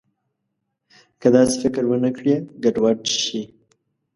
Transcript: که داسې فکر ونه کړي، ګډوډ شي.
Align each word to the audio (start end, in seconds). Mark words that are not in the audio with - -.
که 1.21 1.27
داسې 1.35 1.55
فکر 1.63 1.83
ونه 1.87 2.11
کړي، 2.17 2.35
ګډوډ 2.63 2.99
شي. 3.23 3.41